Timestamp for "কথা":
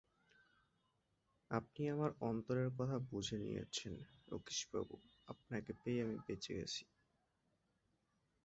2.77-2.97